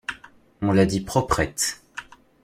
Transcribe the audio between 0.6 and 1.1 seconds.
On la dit